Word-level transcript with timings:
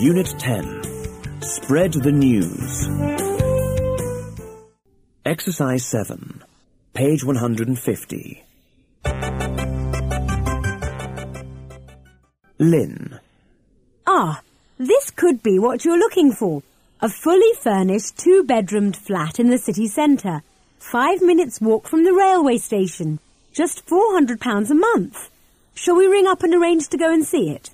Unit 0.00 0.32
10. 0.38 1.42
Spread 1.42 1.92
the 1.92 2.12
news. 2.12 2.88
Exercise 5.26 5.84
7. 5.84 6.40
Page 6.94 7.24
150. 7.24 8.44
Lynn. 12.60 13.18
Ah, 14.06 14.40
this 14.78 15.10
could 15.10 15.42
be 15.42 15.58
what 15.58 15.84
you're 15.84 15.98
looking 15.98 16.30
for. 16.30 16.62
A 17.00 17.08
fully 17.08 17.52
furnished 17.60 18.18
two-bedroomed 18.18 18.96
flat 18.96 19.40
in 19.40 19.50
the 19.50 19.58
city 19.58 19.88
centre. 19.88 20.42
Five 20.78 21.22
minutes 21.22 21.60
walk 21.60 21.88
from 21.88 22.04
the 22.04 22.12
railway 22.12 22.58
station. 22.58 23.18
Just 23.52 23.84
£400 23.86 24.70
a 24.70 24.74
month. 24.74 25.28
Shall 25.74 25.96
we 25.96 26.06
ring 26.06 26.28
up 26.28 26.44
and 26.44 26.54
arrange 26.54 26.86
to 26.90 26.96
go 26.96 27.12
and 27.12 27.24
see 27.24 27.50
it? 27.50 27.70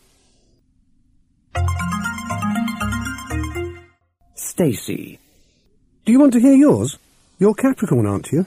Stacy. 4.54 5.18
Do 6.04 6.12
you 6.12 6.20
want 6.20 6.32
to 6.34 6.38
hear 6.38 6.54
yours? 6.54 6.96
You're 7.40 7.54
Capricorn, 7.54 8.06
aren't 8.06 8.30
you? 8.30 8.46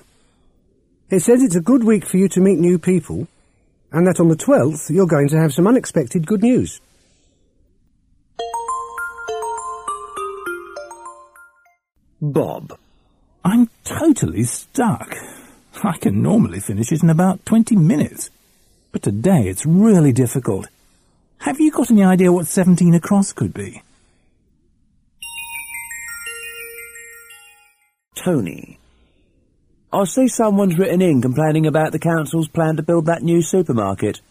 It 1.09 1.19
says 1.19 1.43
it's 1.43 1.57
a 1.57 1.59
good 1.59 1.83
week 1.83 2.05
for 2.05 2.15
you 2.15 2.29
to 2.29 2.39
meet 2.39 2.59
new 2.59 2.79
people, 2.79 3.27
and 3.91 4.07
that 4.07 4.21
on 4.21 4.29
the 4.29 4.37
12th 4.37 4.89
you're 4.89 5.05
going 5.05 5.27
to 5.27 5.37
have 5.37 5.53
some 5.53 5.67
unexpected 5.67 6.25
good 6.25 6.41
news. 6.41 6.79
Bob. 12.21 12.79
I'm 13.43 13.69
totally 13.83 14.45
stuck. 14.45 15.13
I 15.83 15.97
can 15.97 16.23
normally 16.23 16.61
finish 16.61 16.93
it 16.93 17.03
in 17.03 17.09
about 17.09 17.45
20 17.45 17.75
minutes. 17.75 18.29
But 18.93 19.03
today 19.03 19.49
it's 19.49 19.65
really 19.65 20.13
difficult. 20.13 20.67
Have 21.39 21.59
you 21.59 21.69
got 21.69 21.91
any 21.91 22.05
idea 22.05 22.31
what 22.31 22.47
17 22.47 22.93
across 22.93 23.33
could 23.33 23.53
be? 23.53 23.81
Tony. 28.23 28.79
I 29.91 30.03
see 30.03 30.27
someone's 30.27 30.77
written 30.77 31.01
in 31.01 31.21
complaining 31.21 31.65
about 31.65 31.91
the 31.91 31.99
council's 31.99 32.47
plan 32.47 32.75
to 32.75 32.83
build 32.83 33.05
that 33.05 33.23
new 33.23 33.41
supermarket. 33.41 34.21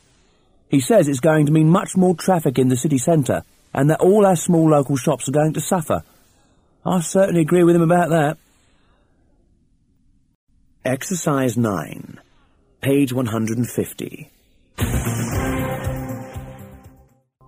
He 0.69 0.81
says 0.81 1.09
it's 1.09 1.21
going 1.21 1.47
to 1.47 1.53
mean 1.53 1.71
much 1.71 1.97
more 1.97 2.15
traffic 2.15 2.59
in 2.59 2.69
the 2.69 2.77
city 2.77 2.99
centre 2.99 3.43
and 3.73 3.91
that 3.91 4.01
all 4.01 4.27
our 4.27 4.37
small 4.37 4.69
local 4.69 4.97
shops 4.97 5.29
are 5.29 5.33
going 5.33 5.53
to 5.55 5.61
suffer. 5.61 6.03
I 6.85 7.01
certainly 7.01 7.41
agree 7.41 7.65
with 7.65 7.77
him 7.77 7.83
about 7.83 8.11
that. 8.11 8.39
Exercise 10.85 11.57
9. 11.57 12.21
Page 12.81 13.13
150. 13.13 14.31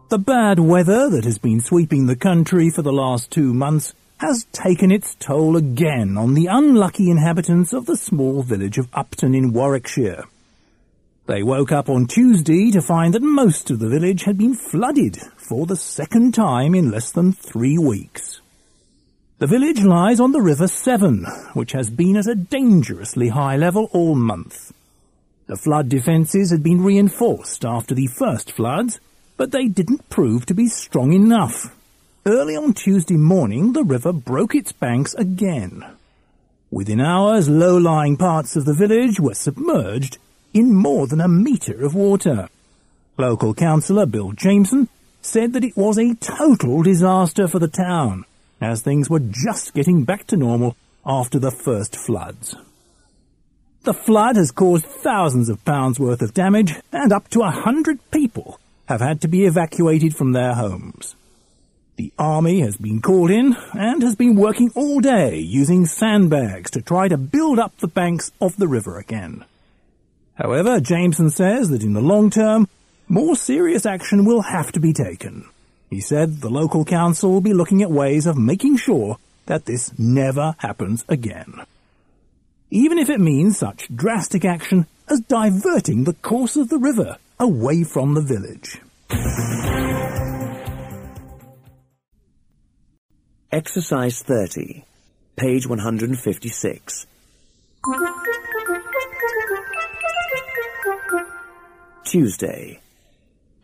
The 0.08 0.18
bad 0.18 0.58
weather 0.58 1.10
that 1.10 1.24
has 1.24 1.38
been 1.38 1.60
sweeping 1.60 2.06
the 2.06 2.16
country 2.16 2.70
for 2.70 2.82
the 2.82 2.92
last 2.92 3.30
two 3.30 3.52
months 3.52 3.94
has 4.18 4.46
taken 4.52 4.90
its 4.90 5.14
toll 5.16 5.56
again 5.56 6.18
on 6.18 6.34
the 6.34 6.46
unlucky 6.46 7.10
inhabitants 7.10 7.72
of 7.72 7.86
the 7.86 7.96
small 7.96 8.42
village 8.42 8.78
of 8.78 8.88
Upton 8.92 9.34
in 9.34 9.52
Warwickshire. 9.52 10.24
They 11.26 11.42
woke 11.42 11.72
up 11.72 11.88
on 11.88 12.06
Tuesday 12.06 12.70
to 12.70 12.80
find 12.80 13.14
that 13.14 13.22
most 13.22 13.70
of 13.70 13.78
the 13.78 13.88
village 13.88 14.24
had 14.24 14.38
been 14.38 14.54
flooded 14.54 15.18
for 15.36 15.66
the 15.66 15.76
second 15.76 16.32
time 16.32 16.74
in 16.74 16.90
less 16.90 17.12
than 17.12 17.32
three 17.32 17.78
weeks. 17.78 18.40
The 19.38 19.46
village 19.46 19.84
lies 19.84 20.18
on 20.18 20.32
the 20.32 20.40
River 20.40 20.66
Severn, 20.66 21.24
which 21.52 21.72
has 21.72 21.90
been 21.90 22.16
at 22.16 22.26
a 22.26 22.34
dangerously 22.34 23.28
high 23.28 23.56
level 23.56 23.88
all 23.92 24.16
month. 24.16 24.72
The 25.46 25.56
flood 25.56 25.88
defences 25.88 26.50
had 26.50 26.62
been 26.62 26.82
reinforced 26.82 27.64
after 27.64 27.94
the 27.94 28.08
first 28.08 28.50
floods, 28.50 28.98
but 29.36 29.52
they 29.52 29.68
didn't 29.68 30.08
prove 30.08 30.44
to 30.46 30.54
be 30.54 30.66
strong 30.66 31.12
enough. 31.12 31.72
Early 32.28 32.56
on 32.56 32.74
Tuesday 32.74 33.16
morning, 33.16 33.72
the 33.72 33.82
river 33.82 34.12
broke 34.12 34.54
its 34.54 34.70
banks 34.70 35.14
again. 35.14 35.82
Within 36.70 37.00
hours, 37.00 37.48
low-lying 37.48 38.18
parts 38.18 38.54
of 38.54 38.66
the 38.66 38.74
village 38.74 39.18
were 39.18 39.32
submerged 39.32 40.18
in 40.52 40.74
more 40.74 41.06
than 41.06 41.22
a 41.22 41.26
metre 41.26 41.82
of 41.82 41.94
water. 41.94 42.50
Local 43.16 43.54
councillor 43.54 44.04
Bill 44.04 44.32
Jameson 44.32 44.90
said 45.22 45.54
that 45.54 45.64
it 45.64 45.74
was 45.74 45.96
a 45.96 46.16
total 46.16 46.82
disaster 46.82 47.48
for 47.48 47.60
the 47.60 47.66
town, 47.66 48.26
as 48.60 48.82
things 48.82 49.08
were 49.08 49.20
just 49.20 49.72
getting 49.72 50.04
back 50.04 50.26
to 50.26 50.36
normal 50.36 50.76
after 51.06 51.38
the 51.38 51.50
first 51.50 51.96
floods. 51.96 52.54
The 53.84 53.94
flood 53.94 54.36
has 54.36 54.50
caused 54.50 54.84
thousands 54.84 55.48
of 55.48 55.64
pounds 55.64 55.98
worth 55.98 56.20
of 56.20 56.34
damage, 56.34 56.74
and 56.92 57.10
up 57.10 57.28
to 57.30 57.40
a 57.40 57.50
hundred 57.50 58.00
people 58.10 58.60
have 58.84 59.00
had 59.00 59.22
to 59.22 59.28
be 59.28 59.46
evacuated 59.46 60.14
from 60.14 60.32
their 60.32 60.52
homes. 60.52 61.14
The 61.98 62.12
army 62.16 62.60
has 62.60 62.76
been 62.76 63.02
called 63.02 63.28
in 63.28 63.56
and 63.72 64.02
has 64.04 64.14
been 64.14 64.36
working 64.36 64.70
all 64.76 65.00
day 65.00 65.40
using 65.40 65.84
sandbags 65.84 66.70
to 66.70 66.80
try 66.80 67.08
to 67.08 67.16
build 67.16 67.58
up 67.58 67.76
the 67.78 67.88
banks 67.88 68.30
of 68.40 68.56
the 68.56 68.68
river 68.68 68.98
again. 68.98 69.44
However, 70.36 70.78
Jameson 70.78 71.30
says 71.30 71.70
that 71.70 71.82
in 71.82 71.94
the 71.94 72.00
long 72.00 72.30
term, 72.30 72.68
more 73.08 73.34
serious 73.34 73.84
action 73.84 74.24
will 74.24 74.42
have 74.42 74.70
to 74.72 74.80
be 74.80 74.92
taken. 74.92 75.48
He 75.90 76.00
said 76.00 76.36
the 76.36 76.48
local 76.48 76.84
council 76.84 77.32
will 77.32 77.40
be 77.40 77.52
looking 77.52 77.82
at 77.82 77.90
ways 77.90 78.26
of 78.26 78.38
making 78.38 78.76
sure 78.76 79.16
that 79.46 79.64
this 79.64 79.90
never 79.98 80.54
happens 80.58 81.04
again. 81.08 81.66
Even 82.70 82.98
if 82.98 83.10
it 83.10 83.18
means 83.18 83.58
such 83.58 83.88
drastic 83.92 84.44
action 84.44 84.86
as 85.08 85.18
diverting 85.18 86.04
the 86.04 86.14
course 86.14 86.54
of 86.54 86.68
the 86.68 86.78
river 86.78 87.16
away 87.40 87.82
from 87.82 88.14
the 88.14 88.22
village. 88.22 88.80
Exercise 93.50 94.22
30. 94.24 94.84
Page 95.36 95.66
156. 95.66 97.06
Tuesday. 102.04 102.80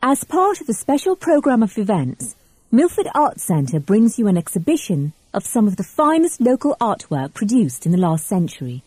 As 0.03 0.25
part 0.25 0.63
of 0.63 0.71
a 0.71 0.73
special 0.73 1.15
programme 1.17 1.63
of 1.63 1.77
events, 1.77 2.35
Milford 2.73 3.09
Arts 3.15 3.45
Centre 3.45 3.79
brings 3.79 4.19
you 4.19 4.27
an 4.27 4.39
exhibition 4.39 5.13
of 5.35 5.45
some 5.45 5.67
of 5.67 5.77
the 5.77 5.85
finest 5.85 6.41
local 6.41 6.79
artwork 6.81 7.35
produced 7.35 7.85
in 7.85 7.93
the 7.93 7.99
last 7.99 8.27
century. 8.27 8.83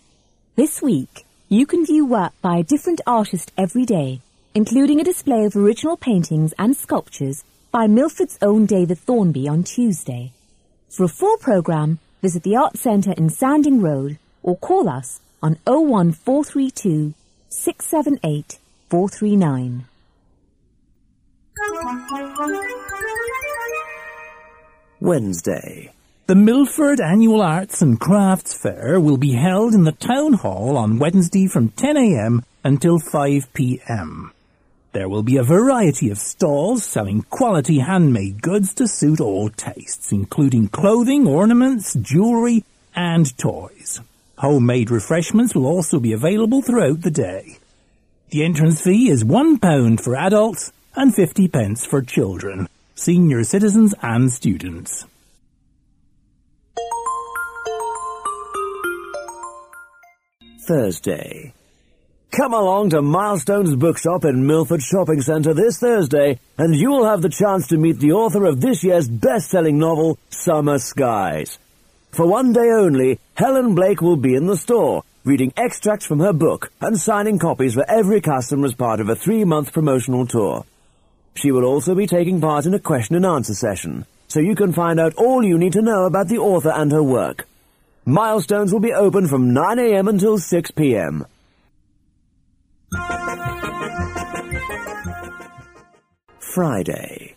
This 0.56 0.82
week, 0.82 1.28
you 1.48 1.68
can 1.68 1.86
view 1.86 2.08
work 2.08 2.34
by 2.42 2.58
a 2.58 2.64
different 2.64 3.02
artist 3.06 3.52
every 3.56 3.86
day, 3.86 4.22
including 4.56 5.00
a 5.00 5.04
display 5.04 5.46
of 5.46 5.56
original 5.56 5.96
paintings 5.96 6.56
and 6.58 6.76
sculptures 6.76 7.44
by 7.72 7.86
Milford's 7.86 8.40
own 8.42 8.66
David 8.66 8.98
Thornby 8.98 9.48
on 9.48 9.62
Tuesday. 9.62 10.32
For 10.98 11.04
a 11.04 11.08
full 11.08 11.38
programme, 11.38 12.00
visit 12.24 12.42
the 12.42 12.56
Arts 12.56 12.80
Centre 12.80 13.12
in 13.12 13.30
Sanding 13.30 13.84
Road 13.84 14.18
or 14.42 14.58
call 14.58 14.90
us 14.90 15.20
on 15.44 15.60
01432 15.66 17.14
678 17.50 18.58
439. 18.90 19.86
Wednesday. 25.00 25.94
The 26.26 26.34
Milford 26.34 27.00
Annual 27.00 27.44
Arts 27.44 27.84
and 27.84 28.00
Crafts 28.00 28.56
Fair 28.56 29.00
will 29.00 29.18
be 29.18 29.34
held 29.34 29.76
in 29.76 29.84
the 29.84 29.92
Town 29.92 30.34
Hall 30.34 30.76
on 30.78 30.98
Wednesday 30.98 31.46
from 31.46 31.70
10am 31.70 32.44
until 32.64 32.98
5pm. 32.98 34.32
There 34.98 35.10
will 35.10 35.22
be 35.22 35.38
a 35.38 35.44
variety 35.44 36.10
of 36.10 36.18
stalls 36.18 36.84
selling 36.84 37.22
quality 37.22 37.78
handmade 37.78 38.42
goods 38.42 38.74
to 38.74 38.88
suit 38.88 39.22
all 39.22 39.52
tastes, 39.52 40.12
including 40.12 40.70
clothing, 40.70 41.28
ornaments, 41.28 41.94
jewellery, 41.94 42.66
and 42.96 43.38
toys. 43.38 44.02
Homemade 44.40 44.90
refreshments 44.90 45.54
will 45.54 45.68
also 45.68 46.00
be 46.00 46.14
available 46.14 46.64
throughout 46.64 47.04
the 47.04 47.12
day. 47.12 47.60
The 48.32 48.44
entrance 48.44 48.82
fee 48.82 49.12
is 49.12 49.24
£1 49.24 50.02
for 50.02 50.16
adults 50.16 50.72
and 50.96 51.14
50 51.14 51.48
pence 51.50 51.86
for 51.86 52.02
children, 52.02 52.68
senior 52.96 53.44
citizens 53.44 53.94
and 54.02 54.34
students. 54.34 55.06
Thursday. 60.62 61.54
Come 62.32 62.54
along 62.54 62.90
to 62.92 63.02
Milestones 63.02 63.76
Bookshop 63.76 64.26
in 64.26 64.46
Milford 64.46 64.84
Shopping 64.84 65.22
Centre 65.22 65.54
this 65.54 65.80
Thursday, 65.80 66.40
and 66.58 66.76
you 66.76 66.90
will 66.90 67.06
have 67.06 67.22
the 67.22 67.30
chance 67.30 67.68
to 67.68 67.78
meet 67.78 68.00
the 68.00 68.12
author 68.12 68.46
of 68.46 68.62
this 68.62 68.84
year's 68.84 69.08
best-selling 69.08 69.80
novel, 69.80 70.20
Summer 70.30 70.78
Skies. 70.78 71.58
For 72.12 72.28
one 72.28 72.54
day 72.54 72.70
only, 72.70 73.20
Helen 73.34 73.76
Blake 73.76 74.02
will 74.02 74.18
be 74.18 74.36
in 74.36 74.46
the 74.46 74.58
store, 74.58 75.04
reading 75.24 75.54
extracts 75.58 76.06
from 76.06 76.20
her 76.20 76.34
book 76.34 76.72
and 76.82 77.00
signing 77.00 77.40
copies 77.40 77.74
for 77.74 77.90
every 77.90 78.22
customer 78.22 78.68
as 78.68 78.76
part 78.76 79.00
of 79.00 79.10
a 79.10 79.16
three-month 79.16 79.72
promotional 79.74 80.28
tour. 80.28 80.66
She 81.34 81.52
will 81.52 81.66
also 81.66 81.96
be 81.96 82.08
taking 82.08 82.42
part 82.42 82.66
in 82.66 82.74
a 82.74 82.80
question 82.80 83.16
and 83.16 83.26
answer 83.26 83.54
session, 83.56 84.06
so 84.28 84.42
you 84.42 84.54
can 84.54 84.74
find 84.74 85.00
out 85.00 85.16
all 85.16 85.44
you 85.44 85.58
need 85.58 85.74
to 85.74 85.82
know 85.82 86.06
about 86.06 86.28
the 86.28 86.40
author 86.40 86.72
and 86.72 86.92
her 86.92 87.04
work. 87.04 87.48
Milestones 88.06 88.72
will 88.72 88.80
be 88.80 88.94
open 88.94 89.28
from 89.28 89.54
9am 89.56 90.10
until 90.10 90.38
6pm. 90.38 91.26
Friday. 96.58 97.36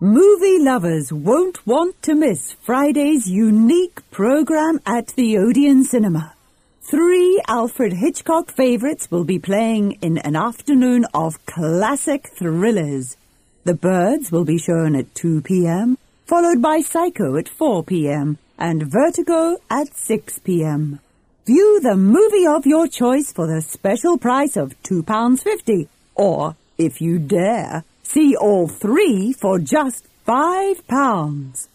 Movie 0.00 0.58
lovers 0.58 1.12
won't 1.12 1.66
want 1.66 2.00
to 2.00 2.14
miss 2.14 2.54
Friday's 2.62 3.28
unique 3.28 4.00
program 4.10 4.80
at 4.86 5.08
the 5.08 5.36
Odeon 5.36 5.84
Cinema. 5.84 6.32
Three 6.80 7.42
Alfred 7.48 7.92
Hitchcock 7.92 8.50
favorites 8.50 9.10
will 9.10 9.24
be 9.24 9.38
playing 9.38 9.98
in 10.00 10.16
an 10.16 10.36
afternoon 10.36 11.04
of 11.12 11.44
classic 11.44 12.28
thrillers. 12.28 13.18
The 13.64 13.74
Birds 13.74 14.32
will 14.32 14.46
be 14.46 14.56
shown 14.56 14.96
at 14.96 15.14
2 15.14 15.42
p.m., 15.42 15.98
followed 16.24 16.62
by 16.62 16.80
Psycho 16.80 17.36
at 17.36 17.50
4 17.50 17.84
p.m., 17.84 18.38
and 18.58 18.90
Vertigo 18.90 19.58
at 19.68 19.94
6 19.94 20.38
p.m. 20.38 21.00
View 21.44 21.80
the 21.82 21.94
movie 21.94 22.46
of 22.46 22.64
your 22.64 22.88
choice 22.88 23.30
for 23.34 23.46
the 23.46 23.60
special 23.60 24.16
price 24.16 24.56
of 24.56 24.72
£2.50, 24.84 25.88
or, 26.14 26.56
if 26.78 27.02
you 27.02 27.18
dare, 27.18 27.84
See 28.08 28.36
all 28.36 28.68
three 28.68 29.32
for 29.32 29.58
just 29.58 30.06
five 30.24 30.86
pounds. 30.86 31.68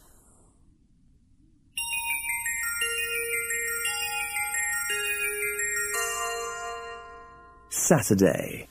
Saturday. 7.70 8.68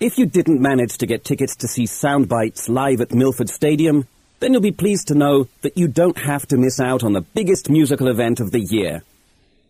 If 0.00 0.18
you 0.18 0.26
didn't 0.26 0.60
manage 0.60 0.98
to 0.98 1.06
get 1.06 1.24
tickets 1.24 1.54
to 1.56 1.68
see 1.68 1.84
Soundbites 1.84 2.68
live 2.68 3.00
at 3.00 3.14
Milford 3.14 3.48
Stadium, 3.48 4.08
then 4.40 4.52
you'll 4.52 4.60
be 4.60 4.72
pleased 4.72 5.06
to 5.08 5.14
know 5.14 5.46
that 5.62 5.78
you 5.78 5.86
don't 5.86 6.18
have 6.18 6.46
to 6.48 6.56
miss 6.56 6.80
out 6.80 7.04
on 7.04 7.12
the 7.12 7.20
biggest 7.20 7.70
musical 7.70 8.08
event 8.08 8.40
of 8.40 8.50
the 8.50 8.60
year. 8.60 9.04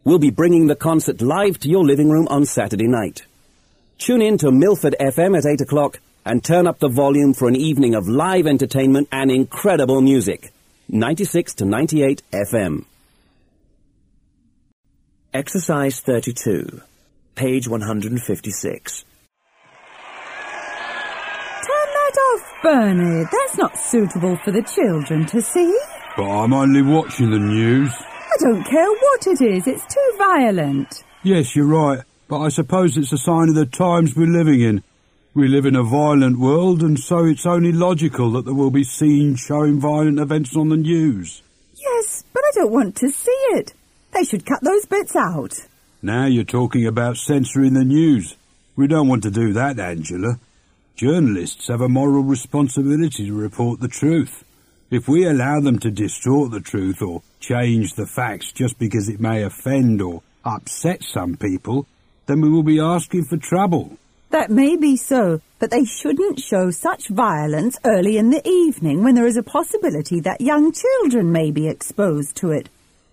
We'll 0.02 0.18
be 0.18 0.30
bringing 0.30 0.66
the 0.66 0.76
concert 0.76 1.20
live 1.20 1.58
to 1.60 1.68
your 1.68 1.84
living 1.84 2.08
room 2.08 2.26
on 2.28 2.46
Saturday 2.46 2.88
night. 2.88 3.26
Tune 3.98 4.22
in 4.22 4.38
to 4.38 4.50
Milford 4.50 4.96
FM 4.98 5.36
at 5.36 5.44
8 5.44 5.60
o'clock 5.60 6.00
and 6.24 6.42
turn 6.42 6.66
up 6.66 6.78
the 6.78 6.88
volume 6.88 7.34
for 7.34 7.48
an 7.48 7.56
evening 7.56 7.94
of 7.94 8.08
live 8.08 8.46
entertainment 8.46 9.08
and 9.12 9.30
incredible 9.30 10.00
music. 10.00 10.52
96 10.88 11.54
to 11.54 11.64
98 11.64 12.22
FM. 12.32 12.84
Exercise 15.32 16.00
32, 16.00 16.80
page 17.34 17.66
156. 17.66 19.04
Turn 21.62 21.88
that 21.94 22.18
off, 22.32 22.42
Bernard. 22.62 23.28
That's 23.32 23.58
not 23.58 23.76
suitable 23.76 24.36
for 24.44 24.52
the 24.52 24.62
children 24.62 25.26
to 25.26 25.42
see. 25.42 25.76
But 26.16 26.30
I'm 26.30 26.52
only 26.52 26.82
watching 26.82 27.30
the 27.30 27.40
news. 27.40 27.90
I 27.98 28.36
don't 28.40 28.64
care 28.64 28.88
what 28.88 29.26
it 29.26 29.40
is. 29.40 29.66
It's 29.66 29.86
too 29.92 30.12
violent. 30.18 31.02
Yes, 31.24 31.56
you're 31.56 31.66
right. 31.66 32.02
But 32.28 32.40
I 32.40 32.48
suppose 32.48 32.96
it's 32.96 33.12
a 33.12 33.18
sign 33.18 33.48
of 33.48 33.54
the 33.54 33.66
times 33.66 34.14
we're 34.14 34.26
living 34.26 34.60
in. 34.60 34.84
We 35.36 35.48
live 35.48 35.66
in 35.66 35.74
a 35.74 35.82
violent 35.82 36.38
world, 36.38 36.80
and 36.84 36.96
so 36.96 37.24
it's 37.24 37.44
only 37.44 37.72
logical 37.72 38.30
that 38.32 38.44
there 38.44 38.54
will 38.54 38.70
be 38.70 38.84
scenes 38.84 39.40
showing 39.40 39.80
violent 39.80 40.20
events 40.20 40.56
on 40.56 40.68
the 40.68 40.76
news. 40.76 41.42
Yes, 41.74 42.22
but 42.32 42.44
I 42.44 42.50
don't 42.54 42.70
want 42.70 42.94
to 42.98 43.10
see 43.10 43.44
it. 43.50 43.74
They 44.12 44.22
should 44.22 44.46
cut 44.46 44.60
those 44.62 44.86
bits 44.86 45.16
out. 45.16 45.66
Now 46.00 46.26
you're 46.26 46.44
talking 46.44 46.86
about 46.86 47.16
censoring 47.16 47.74
the 47.74 47.82
news. 47.82 48.36
We 48.76 48.86
don't 48.86 49.08
want 49.08 49.24
to 49.24 49.30
do 49.32 49.52
that, 49.54 49.80
Angela. 49.80 50.38
Journalists 50.94 51.66
have 51.66 51.80
a 51.80 51.88
moral 51.88 52.22
responsibility 52.22 53.26
to 53.26 53.34
report 53.34 53.80
the 53.80 53.88
truth. 53.88 54.44
If 54.92 55.08
we 55.08 55.26
allow 55.26 55.58
them 55.58 55.80
to 55.80 55.90
distort 55.90 56.52
the 56.52 56.60
truth 56.60 57.02
or 57.02 57.22
change 57.40 57.94
the 57.94 58.06
facts 58.06 58.52
just 58.52 58.78
because 58.78 59.08
it 59.08 59.18
may 59.18 59.42
offend 59.42 60.00
or 60.00 60.22
upset 60.44 61.02
some 61.02 61.36
people, 61.36 61.88
then 62.26 62.40
we 62.40 62.48
will 62.48 62.62
be 62.62 62.78
asking 62.78 63.24
for 63.24 63.36
trouble. 63.36 63.98
That 64.34 64.50
may 64.50 64.76
be 64.76 64.96
so, 64.96 65.40
but 65.60 65.70
they 65.70 65.84
shouldn't 65.84 66.40
show 66.40 66.72
such 66.72 67.06
violence 67.06 67.78
early 67.84 68.18
in 68.18 68.30
the 68.30 68.44
evening 68.44 69.04
when 69.04 69.14
there 69.14 69.28
is 69.28 69.36
a 69.36 69.44
possibility 69.44 70.18
that 70.18 70.40
young 70.40 70.72
children 70.72 71.30
may 71.30 71.52
be 71.52 71.68
exposed 71.68 72.34
to 72.38 72.50
it. 72.50 72.68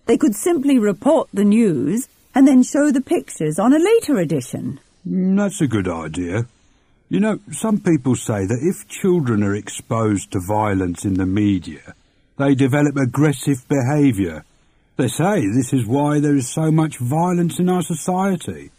They 0.06 0.18
could 0.18 0.34
simply 0.34 0.80
report 0.80 1.28
the 1.32 1.44
news 1.44 2.08
and 2.34 2.44
then 2.44 2.64
show 2.64 2.90
the 2.90 3.00
pictures 3.00 3.60
on 3.60 3.72
a 3.72 3.78
later 3.78 4.18
edition. 4.18 4.80
That's 5.06 5.60
a 5.60 5.68
good 5.68 5.86
idea. 5.86 6.48
You 7.08 7.20
know, 7.20 7.38
some 7.52 7.78
people 7.78 8.16
say 8.16 8.44
that 8.44 8.58
if 8.60 8.88
children 8.88 9.44
are 9.44 9.54
exposed 9.54 10.32
to 10.32 10.40
violence 10.40 11.04
in 11.04 11.14
the 11.14 11.26
media, 11.26 11.94
they 12.36 12.56
develop 12.56 12.96
aggressive 12.96 13.64
behaviour. 13.68 14.44
They 14.96 15.06
say 15.06 15.46
this 15.46 15.72
is 15.72 15.86
why 15.86 16.18
there 16.18 16.34
is 16.34 16.48
so 16.48 16.72
much 16.72 16.98
violence 16.98 17.60
in 17.60 17.68
our 17.68 17.82
society. 17.82 18.72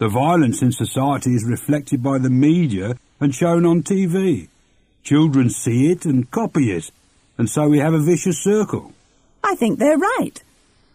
The 0.00 0.08
violence 0.08 0.62
in 0.62 0.72
society 0.72 1.34
is 1.34 1.44
reflected 1.44 2.02
by 2.02 2.16
the 2.16 2.30
media 2.30 2.94
and 3.20 3.34
shown 3.34 3.66
on 3.66 3.82
TV. 3.82 4.48
Children 5.02 5.50
see 5.50 5.90
it 5.92 6.06
and 6.06 6.30
copy 6.30 6.72
it, 6.72 6.90
and 7.36 7.50
so 7.50 7.68
we 7.68 7.80
have 7.80 7.92
a 7.92 7.98
vicious 7.98 8.42
circle. 8.42 8.94
I 9.44 9.56
think 9.56 9.78
they're 9.78 9.98
right. 9.98 10.42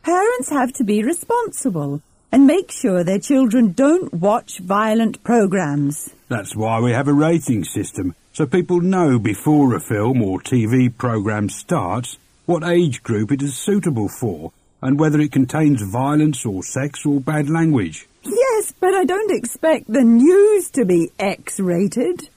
Parents 0.02 0.50
have 0.50 0.74
to 0.74 0.84
be 0.84 1.04
responsible 1.04 2.02
and 2.32 2.48
make 2.48 2.72
sure 2.72 3.04
their 3.04 3.20
children 3.20 3.74
don't 3.74 4.12
watch 4.12 4.58
violent 4.58 5.24
programs. 5.24 6.10
That's 6.28 6.56
why 6.56 6.80
we 6.80 6.92
have 6.94 7.08
a 7.08 7.14
rating 7.14 7.64
system, 7.64 8.16
so 8.34 8.48
people 8.48 8.82
know 8.82 9.20
before 9.20 9.76
a 9.76 9.80
film 9.80 10.24
or 10.24 10.40
TV 10.40 10.90
program 10.90 11.50
starts 11.50 12.18
what 12.48 12.64
age 12.64 13.04
group 13.04 13.32
it 13.32 13.44
is 13.44 13.56
suitable 13.56 14.10
for 14.10 14.52
and 14.82 15.00
whether 15.00 15.20
it 15.20 15.32
contains 15.32 15.84
violence 15.84 16.44
or 16.44 16.64
sex 16.64 17.06
or 17.06 17.20
bad 17.20 17.52
language. 17.52 18.08
Yes, 18.26 18.74
but 18.80 18.94
I 18.94 19.06
don't 19.06 19.32
expect 19.32 19.92
the 19.92 20.04
news 20.04 20.70
to 20.72 20.86
be 20.86 21.12
X-rated. 21.20 22.30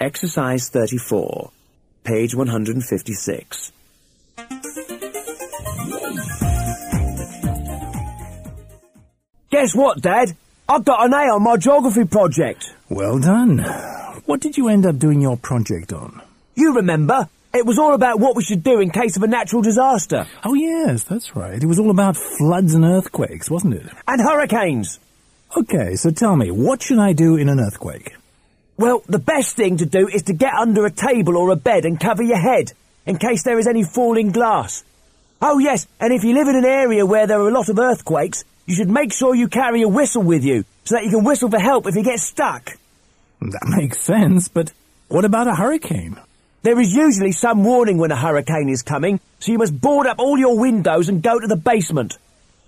Exercise 0.00 0.68
34, 0.68 1.50
page 2.04 2.34
156. 2.34 3.72
Guess 9.50 9.74
what, 9.74 10.00
Dad? 10.00 10.36
I've 10.68 10.84
got 10.84 11.04
an 11.04 11.12
A 11.12 11.34
on 11.34 11.42
my 11.42 11.56
geography 11.56 12.04
project. 12.04 12.72
Well 12.88 13.18
done. 13.18 13.58
What 14.26 14.40
did 14.40 14.56
you 14.56 14.68
end 14.68 14.86
up 14.86 14.98
doing 14.98 15.20
your 15.20 15.36
project 15.36 15.92
on? 15.92 16.22
You 16.54 16.76
remember? 16.76 17.28
It 17.54 17.66
was 17.66 17.78
all 17.78 17.92
about 17.92 18.18
what 18.18 18.34
we 18.34 18.42
should 18.42 18.64
do 18.64 18.80
in 18.80 18.90
case 18.90 19.16
of 19.16 19.22
a 19.22 19.26
natural 19.26 19.60
disaster. 19.60 20.26
Oh, 20.42 20.54
yes, 20.54 21.02
that's 21.04 21.36
right. 21.36 21.62
It 21.62 21.66
was 21.66 21.78
all 21.78 21.90
about 21.90 22.16
floods 22.16 22.74
and 22.74 22.84
earthquakes, 22.84 23.50
wasn't 23.50 23.74
it? 23.74 23.86
And 24.08 24.20
hurricanes. 24.22 24.98
Okay, 25.54 25.96
so 25.96 26.10
tell 26.10 26.34
me, 26.34 26.50
what 26.50 26.82
should 26.82 26.98
I 26.98 27.12
do 27.12 27.36
in 27.36 27.50
an 27.50 27.60
earthquake? 27.60 28.14
Well, 28.78 29.02
the 29.06 29.18
best 29.18 29.54
thing 29.54 29.76
to 29.76 29.86
do 29.86 30.08
is 30.08 30.22
to 30.24 30.32
get 30.32 30.54
under 30.54 30.86
a 30.86 30.90
table 30.90 31.36
or 31.36 31.50
a 31.50 31.56
bed 31.56 31.84
and 31.84 32.00
cover 32.00 32.22
your 32.22 32.38
head, 32.38 32.72
in 33.04 33.18
case 33.18 33.42
there 33.42 33.58
is 33.58 33.66
any 33.66 33.84
falling 33.84 34.32
glass. 34.32 34.82
Oh 35.42 35.58
yes, 35.58 35.86
and 36.00 36.10
if 36.12 36.24
you 36.24 36.32
live 36.32 36.48
in 36.48 36.56
an 36.56 36.64
area 36.64 37.04
where 37.04 37.26
there 37.26 37.38
are 37.38 37.48
a 37.48 37.52
lot 37.52 37.68
of 37.68 37.78
earthquakes, 37.78 38.44
you 38.64 38.74
should 38.74 38.88
make 38.88 39.12
sure 39.12 39.34
you 39.34 39.48
carry 39.48 39.82
a 39.82 39.88
whistle 39.88 40.22
with 40.22 40.42
you, 40.42 40.64
so 40.84 40.94
that 40.94 41.04
you 41.04 41.10
can 41.10 41.24
whistle 41.24 41.50
for 41.50 41.58
help 41.58 41.86
if 41.86 41.96
you 41.96 42.02
get 42.02 42.18
stuck. 42.18 42.70
That 43.42 43.74
makes 43.76 44.00
sense, 44.00 44.48
but 44.48 44.72
what 45.08 45.26
about 45.26 45.48
a 45.48 45.54
hurricane? 45.54 46.16
There 46.62 46.78
is 46.78 46.94
usually 46.94 47.32
some 47.32 47.64
warning 47.64 47.98
when 47.98 48.12
a 48.12 48.16
hurricane 48.16 48.68
is 48.68 48.82
coming, 48.82 49.18
so 49.40 49.50
you 49.50 49.58
must 49.58 49.80
board 49.80 50.06
up 50.06 50.20
all 50.20 50.38
your 50.38 50.56
windows 50.56 51.08
and 51.08 51.20
go 51.20 51.40
to 51.40 51.48
the 51.48 51.56
basement. 51.56 52.18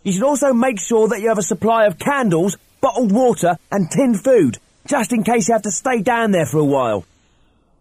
You 0.03 0.13
should 0.13 0.25
also 0.25 0.53
make 0.53 0.81
sure 0.81 1.07
that 1.09 1.21
you 1.21 1.29
have 1.29 1.39
a 1.39 1.43
supply 1.43 1.87
of 1.87 1.97
candles, 1.97 2.57
bottled 2.81 3.13
water 3.13 3.57
and 3.71 3.89
tinned 3.89 4.21
food, 4.21 4.59
just 4.89 5.13
in 5.13 5.23
case 5.23 5.47
you 5.47 5.55
have 5.55 5.63
to 5.63 5.71
stay 5.71 6.03
down 6.03 6.33
there 6.33 6.45
for 6.45 6.59
a 6.59 6.65
while. 6.65 7.05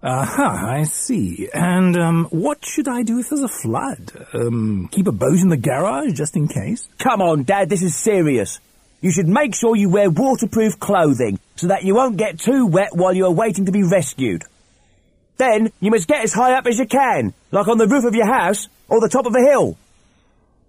Aha, 0.03 0.67
I 0.67 0.83
see. 0.83 1.49
And, 1.51 1.97
um, 1.97 2.25
what 2.25 2.63
should 2.63 2.87
I 2.87 3.01
do 3.01 3.17
if 3.19 3.29
there's 3.29 3.41
a 3.41 3.47
flood? 3.47 4.11
Um, 4.33 4.89
keep 4.91 5.07
a 5.07 5.11
boat 5.11 5.39
in 5.39 5.49
the 5.49 5.57
garage, 5.57 6.13
just 6.13 6.35
in 6.35 6.47
case? 6.47 6.87
Come 6.99 7.21
on, 7.23 7.41
Dad, 7.41 7.69
this 7.69 7.81
is 7.81 7.95
serious. 7.95 8.59
You 9.01 9.11
should 9.11 9.27
make 9.27 9.55
sure 9.55 9.75
you 9.75 9.89
wear 9.89 10.11
waterproof 10.11 10.79
clothing, 10.79 11.39
so 11.55 11.67
that 11.67 11.83
you 11.83 11.95
won't 11.95 12.17
get 12.17 12.39
too 12.39 12.67
wet 12.67 12.95
while 12.95 13.15
you 13.15 13.25
are 13.25 13.31
waiting 13.31 13.65
to 13.65 13.71
be 13.71 13.81
rescued. 13.81 14.43
Then 15.37 15.71
you 15.79 15.91
must 15.91 16.07
get 16.07 16.23
as 16.23 16.33
high 16.33 16.53
up 16.53 16.67
as 16.67 16.77
you 16.79 16.85
can, 16.85 17.33
like 17.51 17.67
on 17.67 17.77
the 17.77 17.87
roof 17.87 18.05
of 18.05 18.15
your 18.15 18.27
house 18.27 18.67
or 18.87 19.01
the 19.01 19.09
top 19.09 19.25
of 19.25 19.35
a 19.35 19.39
hill. 19.39 19.77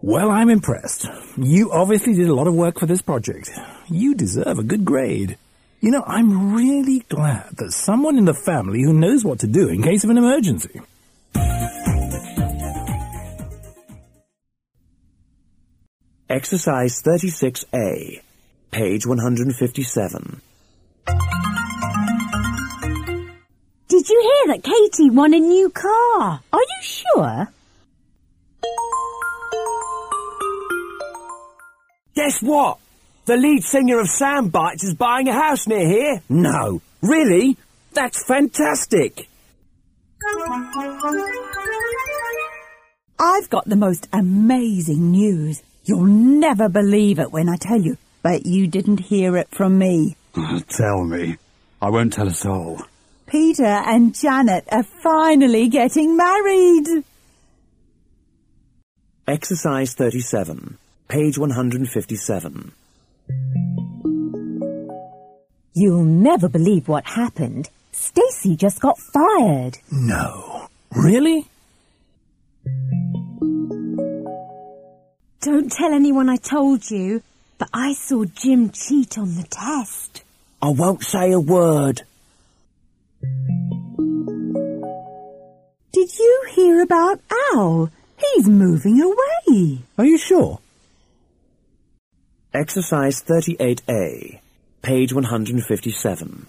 Well, 0.00 0.30
I'm 0.30 0.50
impressed. 0.50 1.06
You 1.36 1.72
obviously 1.72 2.14
did 2.14 2.28
a 2.28 2.34
lot 2.34 2.46
of 2.46 2.54
work 2.54 2.78
for 2.78 2.86
this 2.86 3.02
project. 3.02 3.50
You 3.88 4.14
deserve 4.14 4.58
a 4.58 4.62
good 4.62 4.84
grade. 4.84 5.38
You 5.80 5.90
know, 5.90 6.04
I'm 6.06 6.54
really 6.54 7.00
glad 7.08 7.56
that 7.56 7.72
someone 7.72 8.18
in 8.18 8.24
the 8.24 8.34
family 8.34 8.82
who 8.82 8.92
knows 8.92 9.24
what 9.24 9.40
to 9.40 9.46
do 9.46 9.68
in 9.68 9.82
case 9.82 10.04
of 10.04 10.10
an 10.10 10.18
emergency. 10.18 10.80
Exercise 16.28 17.02
36A, 17.02 18.22
page 18.70 19.06
157. 19.06 20.40
Did 23.94 24.08
you 24.08 24.20
hear 24.22 24.54
that 24.56 24.64
Katie 24.64 25.08
won 25.08 25.32
a 25.34 25.38
new 25.38 25.70
car? 25.70 26.40
Are 26.52 26.60
you 26.60 26.82
sure? 26.82 27.48
Guess 32.16 32.42
what? 32.42 32.78
The 33.26 33.36
lead 33.36 33.62
singer 33.62 34.00
of 34.00 34.08
Soundbites 34.08 34.82
is 34.82 34.94
buying 34.94 35.28
a 35.28 35.32
house 35.32 35.68
near 35.68 35.86
here. 35.86 36.22
No. 36.28 36.82
Really? 37.02 37.56
That's 37.92 38.24
fantastic. 38.24 39.28
I've 43.20 43.48
got 43.48 43.64
the 43.64 43.76
most 43.76 44.08
amazing 44.12 45.12
news. 45.12 45.62
You'll 45.84 46.06
never 46.06 46.68
believe 46.68 47.20
it 47.20 47.30
when 47.30 47.48
I 47.48 47.54
tell 47.54 47.80
you, 47.80 47.96
but 48.24 48.44
you 48.44 48.66
didn't 48.66 48.98
hear 48.98 49.36
it 49.36 49.50
from 49.52 49.78
me. 49.78 50.16
Tell 50.68 51.04
me. 51.04 51.36
I 51.80 51.90
won't 51.90 52.12
tell 52.12 52.26
a 52.26 52.34
all. 52.44 52.82
Peter 53.34 53.64
and 53.64 54.14
Janet 54.14 54.64
are 54.70 54.84
finally 54.84 55.68
getting 55.68 56.16
married. 56.16 57.02
Exercise 59.26 59.92
37, 59.94 60.78
page 61.08 61.36
157. 61.36 62.70
You'll 65.74 66.04
never 66.04 66.48
believe 66.48 66.86
what 66.86 67.04
happened. 67.06 67.70
Stacy 67.90 68.54
just 68.54 68.80
got 68.80 69.00
fired. 69.00 69.78
No. 69.90 70.68
Really? 70.94 71.48
Don't 75.40 75.72
tell 75.72 75.92
anyone 75.92 76.28
I 76.28 76.36
told 76.36 76.88
you, 76.88 77.20
but 77.58 77.68
I 77.74 77.94
saw 77.94 78.26
Jim 78.26 78.70
cheat 78.70 79.18
on 79.18 79.34
the 79.34 79.42
test. 79.50 80.22
I 80.62 80.68
won't 80.68 81.02
say 81.02 81.32
a 81.32 81.40
word. 81.40 82.04
Did 86.14 86.22
you 86.22 86.42
hear 86.54 86.82
about 86.82 87.20
Al? 87.54 87.90
He's 88.20 88.48
moving 88.48 89.02
away. 89.02 89.80
Are 89.98 90.04
you 90.04 90.16
sure? 90.16 90.60
Exercise 92.52 93.20
38A, 93.20 94.38
page 94.80 95.12
157. 95.12 96.46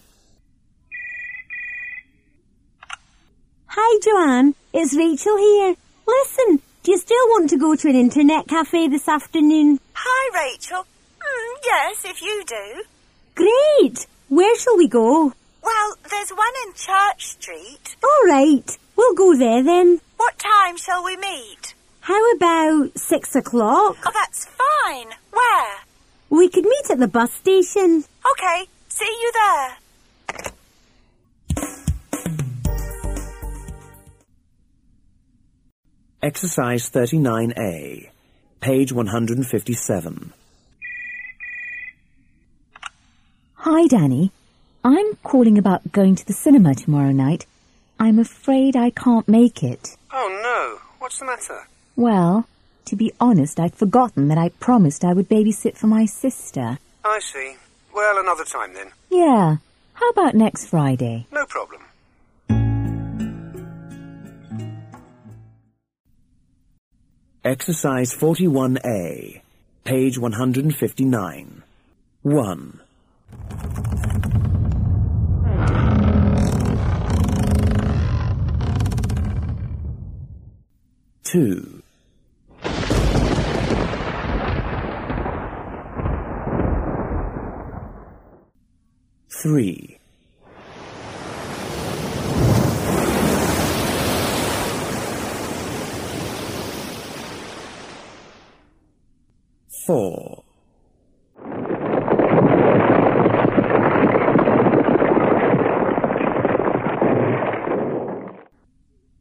Hi, 3.65 3.99
Joanne. 4.03 4.53
It's 4.71 4.95
Rachel 4.95 5.37
here. 5.37 5.75
Listen, 6.07 6.61
do 6.83 6.91
you 6.91 6.99
still 6.99 7.25
want 7.29 7.49
to 7.49 7.57
go 7.57 7.75
to 7.75 7.89
an 7.89 7.95
internet 7.95 8.47
cafe 8.47 8.87
this 8.87 9.07
afternoon? 9.07 9.79
Hi, 9.93 10.45
Rachel. 10.45 10.85
Mm, 11.19 11.55
yes, 11.63 12.05
if 12.05 12.21
you 12.21 12.43
do. 12.45 12.83
Great! 13.33 14.05
Where 14.29 14.55
shall 14.59 14.77
we 14.77 14.87
go? 14.87 15.33
Well, 15.63 15.95
there's 16.07 16.29
one 16.29 16.53
in 16.67 16.73
Church 16.73 17.25
Street. 17.25 17.95
All 18.03 18.27
right, 18.27 18.77
we'll 18.95 19.15
go 19.15 19.35
there 19.35 19.63
then. 19.63 19.99
What 20.17 20.37
time 20.39 20.77
shall 20.77 21.03
we 21.03 21.17
meet? 21.17 21.73
How 22.01 22.31
about 22.31 22.97
six 22.97 23.35
o'clock? 23.35 23.97
Oh, 24.05 24.11
that's 24.13 24.45
fine. 24.45 25.07
Where? 25.31 25.75
We 26.29 26.49
could 26.49 26.65
meet 26.65 26.89
at 26.91 26.99
the 26.99 27.07
bus 27.07 27.31
station. 27.31 28.03
Okay, 28.31 28.65
see 28.89 29.05
you 29.05 29.31
there. 29.33 29.77
Exercise 36.21 36.89
39A, 36.89 38.09
page 38.59 38.91
157. 38.91 40.33
Hi, 43.53 43.87
Danny. 43.87 44.31
I'm 44.83 45.15
calling 45.23 45.57
about 45.57 45.91
going 45.91 46.15
to 46.15 46.25
the 46.25 46.33
cinema 46.33 46.73
tomorrow 46.75 47.11
night. 47.11 47.45
I'm 47.99 48.19
afraid 48.19 48.75
I 48.75 48.89
can't 48.89 49.27
make 49.27 49.63
it. 49.63 49.95
Oh 50.11 50.39
no, 50.43 50.79
what's 50.99 51.19
the 51.19 51.25
matter? 51.25 51.67
Well, 51.95 52.47
to 52.85 52.95
be 52.95 53.11
honest, 53.19 53.59
I'd 53.59 53.73
forgotten 53.73 54.27
that 54.27 54.37
I 54.37 54.49
promised 54.49 55.03
I 55.03 55.13
would 55.13 55.29
babysit 55.29 55.77
for 55.77 55.87
my 55.87 56.05
sister. 56.05 56.77
I 57.03 57.19
see. 57.19 57.55
Well, 57.93 58.19
another 58.19 58.43
time 58.43 58.73
then. 58.73 58.91
Yeah. 59.09 59.57
How 59.93 60.09
about 60.09 60.35
next 60.35 60.65
Friday? 60.67 61.25
No 61.31 61.45
problem. 61.45 61.81
Exercise 67.45 68.13
41A, 68.13 69.41
page 69.83 70.17
159. 70.17 71.63
1. 72.23 72.79
Two. 81.35 81.83
Three. 89.29 89.97
Four. 99.85 100.43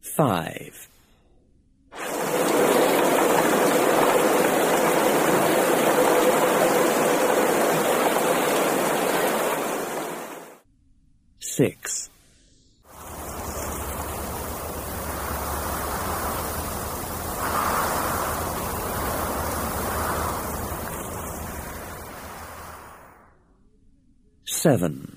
Five. 0.01 0.89
Six. 11.57 12.09
Seven. 24.47 25.17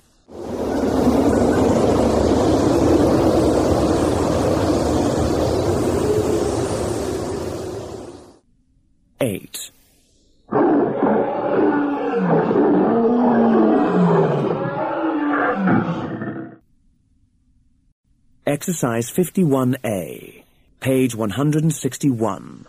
Eight. 9.28 9.70
Exercise 18.46 19.10
51A, 19.10 20.44
page 20.80 21.14
161. 21.14 22.66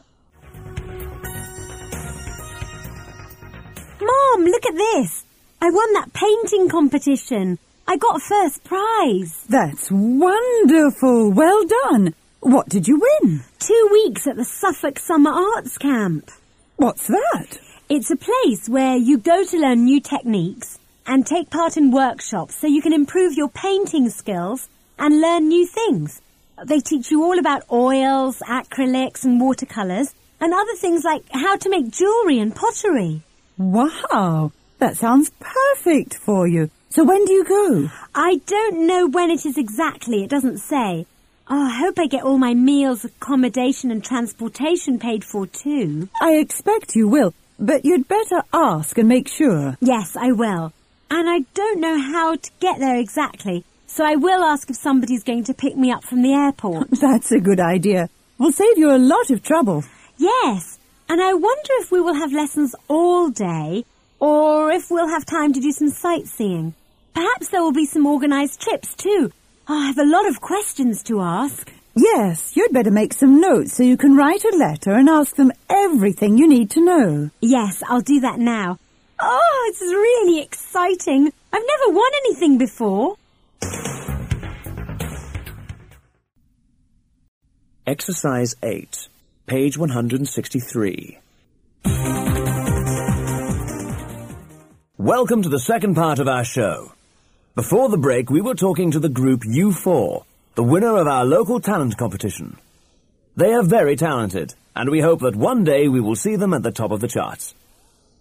Mom, 4.01 4.43
look 4.43 4.65
at 4.65 4.75
this. 4.75 5.23
I 5.61 5.69
won 5.69 5.93
that 5.93 6.11
painting 6.11 6.67
competition. 6.67 7.57
I 7.87 7.95
got 7.95 8.21
first 8.21 8.65
prize. 8.65 9.45
That's 9.47 9.89
wonderful. 9.89 11.31
Well 11.31 11.63
done. 11.65 12.13
What 12.41 12.67
did 12.67 12.85
you 12.85 12.99
win? 12.99 13.45
Two 13.59 13.89
weeks 13.93 14.27
at 14.27 14.35
the 14.35 14.43
Suffolk 14.43 14.99
Summer 14.99 15.31
Arts 15.31 15.77
Camp. 15.77 16.29
What's 16.79 17.07
that? 17.07 17.59
It's 17.89 18.09
a 18.09 18.15
place 18.15 18.69
where 18.69 18.95
you 18.95 19.17
go 19.17 19.43
to 19.43 19.57
learn 19.59 19.83
new 19.83 19.99
techniques 19.99 20.79
and 21.05 21.27
take 21.27 21.49
part 21.49 21.75
in 21.75 21.91
workshops 21.91 22.55
so 22.55 22.67
you 22.67 22.81
can 22.81 22.93
improve 22.93 23.33
your 23.33 23.49
painting 23.49 24.09
skills 24.09 24.69
and 24.97 25.19
learn 25.19 25.49
new 25.49 25.67
things. 25.67 26.21
They 26.63 26.79
teach 26.79 27.11
you 27.11 27.21
all 27.21 27.37
about 27.37 27.69
oils, 27.69 28.39
acrylics 28.39 29.25
and 29.25 29.41
watercolours 29.41 30.13
and 30.39 30.53
other 30.53 30.75
things 30.77 31.03
like 31.03 31.23
how 31.33 31.57
to 31.57 31.69
make 31.69 31.91
jewellery 31.91 32.39
and 32.39 32.55
pottery. 32.55 33.23
Wow. 33.57 34.53
That 34.77 34.95
sounds 34.95 35.31
perfect 35.41 36.15
for 36.15 36.47
you. 36.47 36.69
So 36.91 37.03
when 37.03 37.25
do 37.25 37.33
you 37.33 37.43
go? 37.43 37.89
I 38.15 38.39
don't 38.45 38.87
know 38.87 39.05
when 39.05 39.31
it 39.31 39.45
is 39.45 39.57
exactly, 39.57 40.23
it 40.23 40.29
doesn't 40.29 40.59
say. 40.59 41.05
Oh, 41.51 41.65
I 41.65 41.79
hope 41.79 41.97
I 41.97 42.05
get 42.05 42.23
all 42.23 42.37
my 42.37 42.53
meals, 42.53 43.03
accommodation 43.05 43.89
and 43.89 44.03
transportation 44.03 44.99
paid 44.99 45.23
for 45.23 45.47
too. 45.47 46.07
I 46.21 46.33
expect 46.35 46.95
you 46.95 47.07
will, 47.07 47.33
but 47.57 47.83
you'd 47.85 48.07
better 48.07 48.43
ask 48.53 48.97
and 48.99 49.09
make 49.09 49.27
sure. 49.27 49.75
Yes, 49.81 50.15
I 50.15 50.31
will. 50.31 50.73
And 51.09 51.27
I 51.27 51.39
don't 51.55 51.79
know 51.81 51.99
how 51.99 52.35
to 52.35 52.51
get 52.59 52.77
there 52.79 52.97
exactly, 52.97 53.63
so 53.87 54.05
I 54.05 54.15
will 54.15 54.43
ask 54.43 54.69
if 54.69 54.75
somebody's 54.75 55.23
going 55.23 55.43
to 55.45 55.55
pick 55.55 55.75
me 55.75 55.91
up 55.91 56.03
from 56.03 56.21
the 56.21 56.33
airport. 56.33 56.91
That's 57.01 57.31
a 57.31 57.39
good 57.39 57.59
idea. 57.59 58.09
Will 58.37 58.51
save 58.51 58.77
you 58.77 58.91
a 58.91 58.97
lot 58.99 59.31
of 59.31 59.41
trouble. 59.41 59.83
yes, 60.17 60.77
and 61.09 61.19
I 61.19 61.33
wonder 61.33 61.71
if 61.79 61.91
we 61.91 61.99
will 61.99 62.13
have 62.13 62.31
lessons 62.31 62.75
all 62.87 63.31
day, 63.31 63.85
or 64.19 64.71
if 64.71 64.91
we'll 64.91 65.07
have 65.09 65.25
time 65.25 65.53
to 65.53 65.59
do 65.59 65.71
some 65.71 65.89
sightseeing. 65.89 66.75
Perhaps 67.15 67.49
there 67.49 67.63
will 67.63 67.73
be 67.73 67.87
some 67.87 68.05
organised 68.05 68.61
trips 68.61 68.93
too. 68.93 69.31
Oh, 69.71 69.77
I 69.77 69.85
have 69.85 69.99
a 69.99 70.03
lot 70.03 70.27
of 70.27 70.41
questions 70.41 71.03
to 71.03 71.21
ask. 71.21 71.71
Yes, 71.95 72.57
you'd 72.57 72.73
better 72.73 72.89
make 72.89 73.13
some 73.13 73.39
notes 73.39 73.71
so 73.71 73.83
you 73.83 73.97
can 73.97 74.15
write 74.15 74.43
a 74.43 74.57
letter 74.57 74.93
and 74.93 75.07
ask 75.07 75.35
them 75.35 75.51
everything 75.69 76.39
you 76.39 76.47
need 76.47 76.71
to 76.71 76.83
know. 76.83 77.29
Yes, 77.39 77.83
I'll 77.87 78.01
do 78.01 78.19
that 78.21 78.39
now. 78.39 78.79
Oh, 79.19 79.69
it's 79.69 79.81
really 79.81 80.41
exciting. 80.41 81.31
I've 81.53 81.61
never 81.67 81.93
won 81.95 82.11
anything 82.25 82.57
before. 82.57 83.15
Exercise 87.85 88.55
8, 88.63 89.07
page 89.45 89.77
163. 89.77 91.19
Welcome 94.97 95.43
to 95.43 95.49
the 95.49 95.59
second 95.59 95.93
part 95.93 96.17
of 96.17 96.27
our 96.27 96.43
show. 96.43 96.91
Before 97.55 97.89
the 97.89 97.97
break, 97.97 98.29
we 98.29 98.41
were 98.41 98.53
talking 98.53 98.91
to 98.91 98.99
the 98.99 99.09
group 99.09 99.41
U4, 99.41 100.23
the 100.53 100.63
winner 100.63 100.95
of 100.95 101.07
our 101.07 101.25
local 101.25 101.59
talent 101.59 101.97
competition. 101.97 102.57
They 103.35 103.51
are 103.53 103.63
very 103.63 103.95
talented, 103.95 104.53
and 104.75 104.91
we 104.91 105.01
hope 105.01 105.21
that 105.21 105.35
one 105.35 105.63
day 105.63 105.87
we 105.87 105.99
will 105.99 106.15
see 106.15 106.35
them 106.35 106.53
at 106.53 106.61
the 106.61 106.71
top 106.71 106.91
of 106.91 106.99
the 106.99 107.07
charts. 107.07 107.55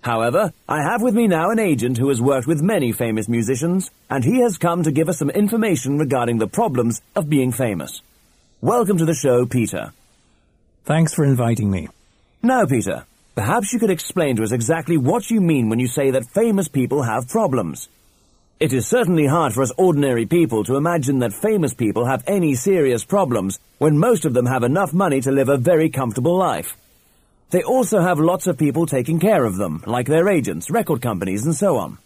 However, 0.01 0.55
I 0.67 0.83
have 0.83 1.03
with 1.03 1.15
me 1.15 1.27
now 1.27 1.51
an 1.51 1.59
agent 1.59 1.99
who 1.99 2.09
has 2.09 2.23
worked 2.23 2.47
with 2.47 2.63
many 2.63 2.91
famous 2.91 3.29
musicians, 3.29 3.91
and 4.09 4.25
he 4.25 4.41
has 4.41 4.57
come 4.57 4.83
to 4.85 4.91
give 4.91 5.11
us 5.11 5.19
some 5.19 5.31
information 5.31 5.99
regarding 5.99 6.39
the 6.39 6.49
problems 6.49 7.03
of 7.15 7.29
being 7.29 7.53
famous. 7.53 8.01
Welcome 8.63 8.97
to 8.97 9.05
the 9.05 9.15
show, 9.15 9.45
Peter. 9.45 9.93
Thanks 10.85 11.13
for 11.13 11.25
inviting 11.25 11.71
me. 11.71 11.89
Now, 12.43 12.65
Peter, 12.65 13.05
perhaps 13.35 13.75
you 13.75 13.79
could 13.79 13.91
explain 13.91 14.37
to 14.37 14.43
us 14.43 14.53
exactly 14.53 14.97
what 14.97 15.31
you 15.31 15.43
mean 15.43 15.69
when 15.69 15.79
you 15.79 15.87
say 15.87 16.13
that 16.13 16.31
famous 16.31 16.67
people 16.67 17.03
have 17.03 17.29
problems. 17.29 17.91
It 18.61 18.73
is 18.73 18.89
certainly 18.89 19.27
hard 19.27 19.53
for 19.53 19.63
us 19.63 19.71
ordinary 19.77 20.27
people 20.27 20.65
to 20.65 20.75
imagine 20.75 21.21
that 21.21 21.33
famous 21.33 21.75
people 21.75 22.07
have 22.07 22.25
any 22.27 22.57
serious 22.57 23.05
problems 23.05 23.61
when 23.79 23.97
most 23.97 24.25
of 24.25 24.35
them 24.35 24.47
have 24.47 24.65
enough 24.65 24.93
money 24.93 25.21
to 25.21 25.31
live 25.31 25.49
a 25.49 25.57
very 25.57 25.91
comfortable 25.91 26.37
life. 26.37 26.77
They 27.51 27.63
also 27.63 28.01
have 28.01 28.19
lots 28.19 28.49
of 28.49 28.59
people 28.59 28.85
taking 28.85 29.21
care 29.21 29.45
of 29.45 29.57
them, 29.59 29.85
like 29.87 30.09
their 30.09 30.29
agents, 30.29 30.71
record 30.71 31.01
companies, 31.01 31.47
and 31.47 31.55
so 31.55 31.77
on. 31.77 31.99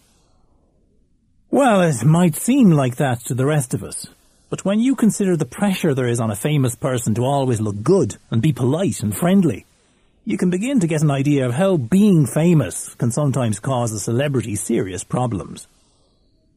Well, 1.50 1.80
it 1.80 2.04
might 2.04 2.36
seem 2.36 2.70
like 2.70 2.96
that 2.96 3.20
to 3.26 3.34
the 3.34 3.46
rest 3.46 3.72
of 3.72 3.82
us. 3.82 4.06
But 4.50 4.62
when 4.62 4.78
you 4.78 4.94
consider 4.94 5.38
the 5.38 5.46
pressure 5.46 5.94
there 5.94 6.06
is 6.06 6.20
on 6.20 6.30
a 6.30 6.36
famous 6.36 6.76
person 6.76 7.14
to 7.14 7.24
always 7.24 7.62
look 7.62 7.82
good 7.82 8.18
and 8.30 8.42
be 8.42 8.52
polite 8.52 9.02
and 9.02 9.16
friendly, 9.16 9.64
you 10.26 10.36
can 10.36 10.50
begin 10.50 10.80
to 10.80 10.86
get 10.86 11.00
an 11.00 11.10
idea 11.10 11.46
of 11.46 11.54
how 11.54 11.78
being 11.78 12.26
famous 12.26 12.94
can 12.96 13.10
sometimes 13.10 13.58
cause 13.58 13.90
a 13.92 13.98
celebrity 13.98 14.54
serious 14.54 15.02
problems. 15.02 15.66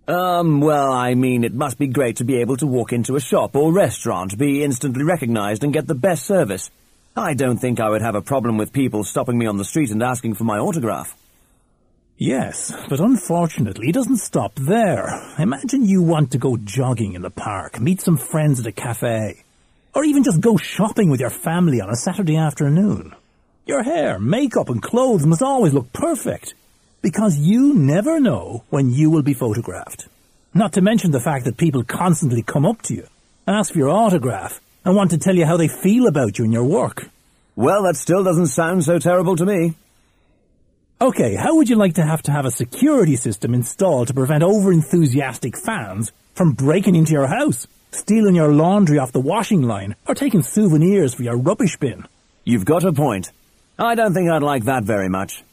Um, 0.08 0.62
well, 0.62 0.92
I 0.92 1.16
mean, 1.16 1.44
it 1.44 1.54
must 1.54 1.80
be 1.80 1.88
great 1.88 2.18
to 2.18 2.24
be 2.24 2.40
able 2.42 2.58
to 2.58 2.68
walk 2.68 2.94
into 2.94 3.16
a 3.16 3.20
shop 3.20 3.56
or 3.56 3.74
restaurant, 3.74 4.38
be 4.38 4.64
instantly 4.64 5.04
recognized, 5.04 5.64
and 5.64 5.74
get 5.74 5.88
the 5.88 5.96
best 5.96 6.26
service. 6.26 6.70
I 7.18 7.34
don't 7.34 7.58
think 7.58 7.80
I 7.80 7.90
would 7.90 8.04
have 8.04 8.14
a 8.14 8.22
problem 8.22 8.58
with 8.58 8.72
people 8.74 9.04
stopping 9.04 9.38
me 9.38 9.48
on 9.48 9.58
the 9.58 9.66
street 9.66 9.90
and 9.90 10.04
asking 10.04 10.36
for 10.36 10.44
my 10.44 10.60
autograph. 10.60 11.16
Yes, 12.18 12.72
but 12.88 13.00
unfortunately 13.00 13.90
it 13.90 13.94
doesn't 13.94 14.18
stop 14.18 14.54
there. 14.56 15.10
Imagine 15.40 15.86
you 15.86 16.02
want 16.02 16.32
to 16.32 16.38
go 16.38 16.56
jogging 16.56 17.14
in 17.14 17.22
the 17.24 17.30
park, 17.30 17.80
meet 17.82 18.00
some 18.00 18.18
friends 18.18 18.60
at 18.60 18.68
a 18.68 18.72
cafe, 18.72 19.44
or 19.94 20.06
even 20.06 20.24
just 20.24 20.40
go 20.40 20.56
shopping 20.56 21.10
with 21.10 21.20
your 21.20 21.30
family 21.30 21.82
on 21.82 21.90
a 21.90 21.96
Saturday 21.96 22.38
afternoon. 22.38 23.14
Your 23.66 23.82
hair, 23.82 24.20
makeup 24.20 24.70
and 24.70 24.82
clothes 24.82 25.26
must 25.26 25.42
always 25.42 25.74
look 25.74 25.92
perfect, 25.92 26.54
because 27.06 27.38
you 27.38 27.72
never 27.76 28.20
know 28.20 28.64
when 28.72 28.90
you 28.90 29.12
will 29.12 29.22
be 29.22 29.36
photographed. 29.36 30.08
Not 30.56 30.74
to 30.74 30.82
mention 30.82 31.12
the 31.12 31.20
fact 31.20 31.46
that 31.46 31.56
people 31.56 31.84
constantly 31.84 32.42
come 32.42 32.66
up 32.66 32.82
to 32.82 32.96
you, 32.96 33.08
ask 33.46 33.74
for 33.74 33.78
your 33.78 33.90
autograph, 33.90 34.60
and 34.84 34.96
want 34.96 35.12
to 35.12 35.20
tell 35.20 35.36
you 35.36 35.46
how 35.46 35.56
they 35.56 35.68
feel 35.68 36.08
about 36.08 36.40
you 36.40 36.46
and 36.46 36.52
your 36.52 36.64
work. 36.64 37.08
Well, 37.56 37.84
that 37.84 37.96
still 37.96 38.24
doesn't 38.24 38.48
sound 38.48 38.86
so 38.86 38.98
terrible 38.98 39.36
to 39.36 39.46
me. 39.46 39.76
Okay, 41.00 41.36
how 41.36 41.58
would 41.58 41.70
you 41.70 41.76
like 41.76 41.94
to 41.94 42.04
have 42.04 42.24
to 42.24 42.32
have 42.32 42.46
a 42.46 42.50
security 42.50 43.18
system 43.18 43.54
installed 43.54 44.08
to 44.08 44.16
prevent 44.16 44.42
over-enthusiastic 44.42 45.56
fans 45.56 46.12
from 46.34 46.54
breaking 46.54 46.96
into 46.96 47.12
your 47.12 47.28
house, 47.28 47.68
stealing 47.92 48.34
your 48.34 48.52
laundry 48.52 48.98
off 48.98 49.12
the 49.12 49.20
washing 49.20 49.62
line, 49.62 49.96
or 50.08 50.16
taking 50.16 50.42
souvenirs 50.42 51.14
for 51.14 51.22
your 51.22 51.38
rubbish 51.38 51.78
bin? 51.78 52.08
You've 52.46 52.66
got 52.66 52.84
a 52.84 52.92
point. 52.92 53.32
I 53.78 53.94
don't 53.94 54.16
think 54.16 54.28
I'd 54.28 54.42
like 54.42 54.64
that 54.64 54.86
very 54.86 55.08
much. 55.08 55.44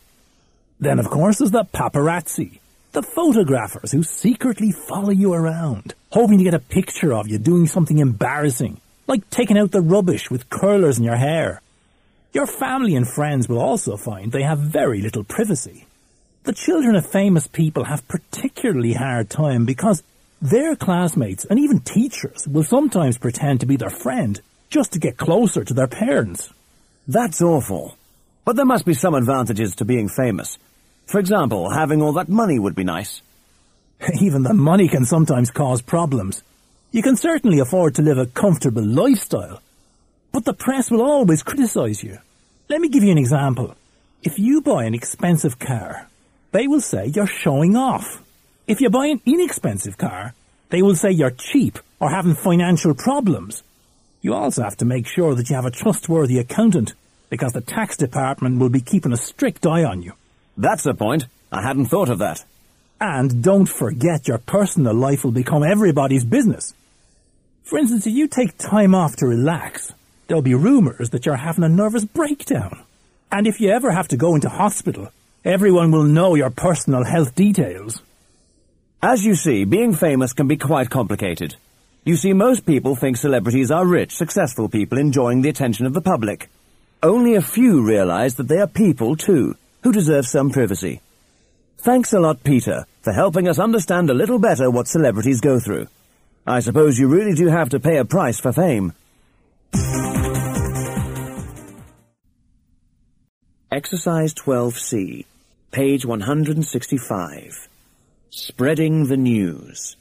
Then, 0.83 0.99
of 0.99 1.09
course, 1.09 1.39
there's 1.39 1.53
the 1.53 1.65
paparazzi, 1.65 2.59
the 2.91 3.05
photographers 3.05 3.93
who 3.93 4.03
secretly 4.03 4.73
follow 4.73 5.11
you 5.11 5.33
around, 5.33 5.95
hoping 6.11 6.39
to 6.39 6.45
get 6.45 6.55
a 6.55 6.59
picture 6.59 7.15
of 7.15 7.29
you 7.29 7.39
doing 7.39 7.69
something 7.69 7.99
embarrassing, 7.99 8.81
like 9.07 9.31
taking 9.31 9.57
out 9.57 9.71
the 9.71 9.81
rubbish 9.81 10.29
with 10.29 10.51
curlers 10.51 10.99
in 10.99 11.05
your 11.05 11.15
hair. 11.15 11.63
Your 12.33 12.49
family 12.49 12.97
and 12.97 13.07
friends 13.07 13.49
will 13.49 13.61
also 13.61 13.97
find 13.97 14.33
they 14.33 14.43
have 14.43 14.59
very 14.59 15.01
little 15.01 15.23
privacy. 15.23 15.87
The 16.43 16.53
children 16.53 16.97
of 16.97 17.07
famous 17.07 17.47
people 17.47 17.85
have 17.85 18.09
particularly 18.09 18.95
hard 18.95 19.31
time 19.31 19.65
because 19.65 20.03
their 20.41 20.75
classmates 20.75 21.45
and 21.45 21.61
even 21.61 21.79
teachers 21.79 22.49
will 22.49 22.65
sometimes 22.65 23.19
pretend 23.19 23.61
to 23.61 23.67
be 23.67 23.77
their 23.77 23.89
friend 23.89 24.41
just 24.69 24.95
to 24.95 24.99
get 24.99 25.17
closer 25.17 25.63
to 25.63 25.75
their 25.75 25.87
parents. 25.87 26.53
That's 27.07 27.41
awful. 27.41 27.97
But 28.45 28.57
there 28.57 28.65
must 28.65 28.85
be 28.85 28.95
some 28.95 29.15
advantages 29.15 29.77
to 29.77 29.85
being 29.85 30.09
famous. 30.09 30.59
For 31.07 31.19
example, 31.19 31.71
having 31.71 32.03
all 32.03 32.13
that 32.15 32.29
money 32.29 32.59
would 32.59 32.75
be 32.75 32.85
nice. 32.85 33.23
Even 34.21 34.43
the 34.43 34.55
money 34.55 34.89
can 34.89 35.05
sometimes 35.05 35.51
cause 35.51 35.83
problems. 35.83 36.43
You 36.91 37.03
can 37.03 37.17
certainly 37.17 37.59
afford 37.59 37.95
to 37.95 38.03
live 38.03 38.19
a 38.19 38.27
comfortable 38.27 38.85
lifestyle, 38.85 39.61
but 40.33 40.45
the 40.45 40.55
press 40.55 40.91
will 40.91 41.03
always 41.03 41.43
criticise 41.43 42.03
you. 42.03 42.19
Let 42.69 42.81
me 42.81 42.89
give 42.89 43.03
you 43.03 43.13
an 43.13 43.19
example. 43.19 43.75
If 44.23 44.39
you 44.39 44.61
buy 44.61 44.85
an 44.85 44.95
expensive 44.95 45.59
car, 45.59 46.09
they 46.53 46.67
will 46.69 46.81
say 46.81 47.07
you're 47.07 47.27
showing 47.27 47.77
off. 47.77 48.23
If 48.67 48.81
you 48.81 48.91
buy 48.91 49.07
an 49.07 49.21
inexpensive 49.27 49.99
car, 49.99 50.35
they 50.71 50.83
will 50.83 50.95
say 50.95 51.11
you're 51.11 51.31
cheap 51.31 51.79
or 52.01 52.11
having 52.11 52.35
financial 52.35 52.95
problems. 52.95 53.63
You 54.21 54.35
also 54.35 54.63
have 54.63 54.77
to 54.79 54.85
make 54.85 55.07
sure 55.07 55.35
that 55.35 55.51
you 55.51 55.57
have 55.57 55.67
a 55.67 55.71
trustworthy 55.71 56.39
accountant 56.39 56.95
because 57.29 57.53
the 57.53 57.61
tax 57.61 57.97
department 57.97 58.59
will 58.59 58.69
be 58.69 58.81
keeping 58.81 59.13
a 59.13 59.17
strict 59.17 59.67
eye 59.67 59.85
on 59.85 60.03
you. 60.03 60.13
That's 60.57 60.87
a 60.87 60.95
point. 60.95 61.27
I 61.51 61.63
hadn't 61.63 61.87
thought 61.87 62.09
of 62.09 62.19
that. 62.19 62.45
And 63.01 63.43
don't 63.43 63.67
forget 63.67 64.29
your 64.29 64.39
personal 64.39 64.95
life 64.95 65.25
will 65.25 65.33
become 65.33 65.65
everybody's 65.65 66.25
business. 66.25 66.73
For 67.65 67.79
instance, 67.79 68.07
if 68.07 68.13
you 68.13 68.29
take 68.29 68.59
time 68.59 68.95
off 68.95 69.17
to 69.17 69.27
relax, 69.27 69.93
there'll 70.27 70.43
be 70.43 70.55
rumours 70.55 71.11
that 71.11 71.27
you're 71.27 71.37
having 71.37 71.65
a 71.65 71.69
nervous 71.69 72.05
breakdown. 72.05 72.83
And 73.31 73.47
if 73.47 73.61
you 73.61 73.71
ever 73.71 73.91
have 73.91 74.09
to 74.09 74.17
go 74.17 74.35
into 74.35 74.49
hospital, 74.49 75.11
everyone 75.45 75.91
will 75.91 76.05
know 76.05 76.35
your 76.35 76.51
personal 76.51 77.05
health 77.05 77.35
details. 77.35 78.03
As 79.03 79.25
you 79.25 79.35
see, 79.35 79.65
being 79.65 79.95
famous 79.95 80.33
can 80.33 80.47
be 80.47 80.57
quite 80.57 80.91
complicated. 80.91 81.57
You 82.05 82.17
see, 82.17 82.33
most 82.33 82.67
people 82.67 82.95
think 82.95 83.17
celebrities 83.17 83.71
are 83.71 83.87
rich, 83.87 84.15
successful 84.15 84.69
people 84.69 84.99
enjoying 84.99 85.43
the 85.43 85.49
attention 85.49 85.87
of 85.87 85.95
the 85.95 86.01
public. 86.01 86.49
Only 87.03 87.35
a 87.35 87.43
few 87.43 87.83
realize 87.83 88.37
that 88.37 88.49
they 88.49 88.59
are 88.59 88.67
people 88.69 89.17
too, 89.17 89.57
who 89.83 89.93
deserve 89.93 90.27
some 90.27 90.51
privacy. 90.51 91.01
Thanks 91.79 92.13
a 92.13 92.21
lot, 92.21 92.45
Peter, 92.45 92.87
for 93.03 93.13
helping 93.13 93.49
us 93.49 93.59
understand 93.59 94.09
a 94.09 94.15
little 94.15 94.39
better 94.39 94.71
what 94.71 94.87
celebrities 94.87 95.41
go 95.41 95.59
through. 95.59 95.89
I 96.47 96.61
suppose 96.61 96.99
you 96.99 97.09
really 97.09 97.35
do 97.35 97.49
have 97.49 97.71
to 97.71 97.81
pay 97.81 97.99
a 97.99 98.05
price 98.05 98.41
for 98.41 98.53
fame. 98.53 98.93
Exercise 103.71 104.35
12C, 104.35 105.25
page 105.71 106.05
165. 106.05 107.69
Spreading 108.31 109.07
the 109.07 109.17
news. 109.17 109.97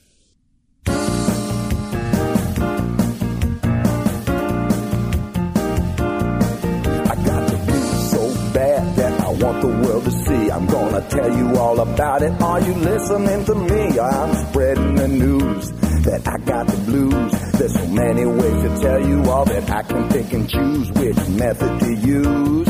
Tell 11.12 11.38
you 11.38 11.58
all 11.58 11.80
about 11.80 12.22
it. 12.24 12.42
Are 12.42 12.62
you 12.62 12.74
listening 12.74 13.46
to 13.46 13.56
me? 13.56 14.00
I'm 14.00 14.48
spreading 14.48 14.96
the 14.96 15.08
news 15.08 15.72
that 16.08 16.28
I 16.28 16.38
got 16.38 16.68
the 16.68 16.78
blues. 16.78 17.32
There's 17.60 17.74
so 17.74 17.88
many 17.88 18.26
ways 18.26 18.64
to 18.64 18.82
tell 18.82 19.08
you 19.08 19.24
all 19.30 19.46
that 19.46 19.70
I 19.70 19.84
can 19.84 20.10
pick 20.10 20.34
and 20.34 20.50
choose 20.50 20.90
which 20.92 21.18
method 21.30 21.80
to 21.82 21.94
use 21.94 22.70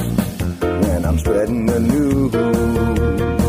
when 0.60 1.06
I'm 1.06 1.20
spreading 1.20 1.66
the 1.68 1.80
news. 1.80 3.41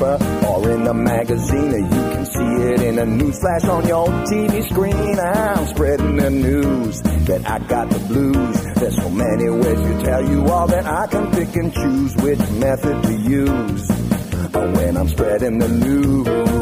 Or 0.00 0.70
in 0.70 0.84
the 0.84 0.94
magazine, 0.94 1.72
or 1.74 1.78
you 1.78 1.88
can 1.88 2.26
see 2.26 2.62
it 2.72 2.82
in 2.82 2.98
a 2.98 3.06
news 3.06 3.38
flash 3.38 3.64
on 3.64 3.86
your 3.86 4.06
TV 4.06 4.62
screen. 4.70 5.18
I'm 5.18 5.66
spreading 5.66 6.16
the 6.16 6.30
news 6.30 7.00
that 7.02 7.48
I 7.48 7.58
got 7.60 7.90
the 7.90 7.98
blues. 8.00 8.74
There's 8.74 8.96
so 8.96 9.10
many 9.10 9.48
ways 9.50 9.80
to 9.80 10.04
tell 10.04 10.28
you 10.28 10.46
all 10.46 10.66
that 10.66 10.86
I 10.86 11.06
can 11.06 11.30
pick 11.32 11.56
and 11.56 11.72
choose 11.72 12.16
which 12.16 12.38
method 12.52 13.02
to 13.04 13.14
use 13.14 13.88
when 14.52 14.96
I'm 14.96 15.08
spreading 15.08 15.58
the 15.58 15.68
news. 15.68 16.55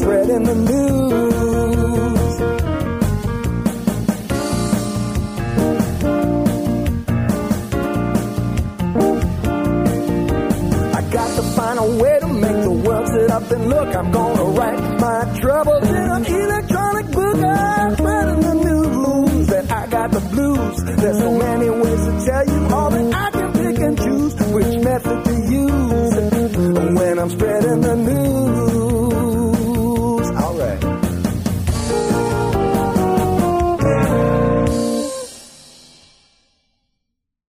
Spreading 0.00 0.44
the 0.44 0.54
news. 0.54 1.20
I 10.98 11.00
got 11.10 11.36
to 11.36 11.42
find 11.56 11.78
a 11.78 12.02
way 12.02 12.18
to 12.20 12.28
make 12.28 12.62
the 12.62 12.70
world 12.70 13.08
sit 13.08 13.30
up 13.30 13.50
and 13.50 13.68
look. 13.68 13.94
I'm 13.94 14.10
gonna 14.10 14.44
write 14.58 15.00
my 15.00 15.38
troubles 15.40 15.88
in 15.88 15.96
an 15.96 16.24
electronic 16.24 17.06
book. 17.12 17.36
I'm 17.36 17.92
spreading 17.96 18.40
the 18.40 18.54
news 18.54 19.46
that 19.48 19.70
I 19.70 19.86
got 19.86 20.10
the 20.10 20.20
blues. 20.20 20.76
There's 21.00 21.18
so 21.18 21.30
many 21.38 21.59